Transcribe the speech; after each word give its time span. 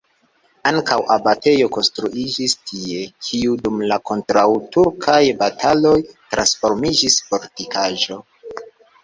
Ankaŭ 0.67 0.95
abatejo 1.15 1.67
konstruiĝis 1.75 2.55
tie, 2.71 3.01
kiu 3.27 3.59
dum 3.67 3.83
la 3.93 3.99
kontraŭturkaj 4.13 5.19
bataloj 5.45 5.93
transformiĝis 6.33 7.21
fortikaĵo. 7.29 8.21